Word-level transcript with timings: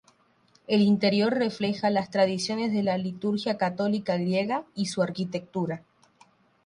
El 0.65 0.81
interior 0.81 1.31
refleja 1.33 1.91
las 1.91 2.09
tradiciones 2.09 2.73
de 2.73 2.81
la 2.81 2.97
liturgia 2.97 3.59
católica 3.59 4.17
griega 4.17 4.65
y 4.73 4.87
su 4.87 5.03
arquitectura. 5.03 5.83